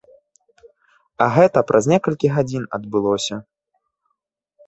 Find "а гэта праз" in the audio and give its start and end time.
1.25-1.83